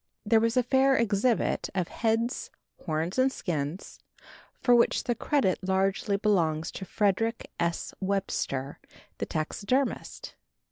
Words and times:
There 0.25 0.39
was 0.39 0.57
a 0.57 0.63
fair 0.63 0.95
exhibit 0.97 1.69
of 1.75 1.89
heads, 1.89 2.49
horns 2.87 3.19
and 3.19 3.31
skins, 3.31 3.99
for 4.59 4.73
which 4.73 5.03
the 5.03 5.13
credit 5.13 5.59
largely 5.63 6.17
belongs 6.17 6.71
to 6.71 6.85
Frederick 6.85 7.51
S. 7.59 7.93
Webster, 8.01 8.79
the 9.19 9.27
taxidermist. 9.27 10.33